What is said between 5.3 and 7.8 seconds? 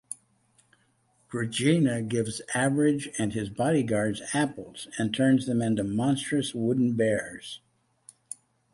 them into monstrous wooden bears.